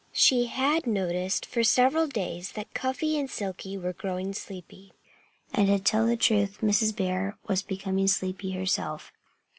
She 0.13 0.47
had 0.47 0.87
noticed 0.87 1.45
for 1.45 1.63
several 1.63 2.07
days 2.07 2.53
that 2.53 2.73
Cuffy 2.73 3.19
and 3.19 3.29
Silkie 3.29 3.77
were 3.77 3.93
growing 3.93 4.33
sleepy. 4.33 4.93
And 5.53 5.67
to 5.67 5.77
tell 5.77 6.07
the 6.07 6.17
truth, 6.17 6.57
Mrs. 6.61 6.95
Bear 6.95 7.37
was 7.47 7.61
becoming 7.61 8.07
sleepy 8.07 8.53
herself. 8.53 9.13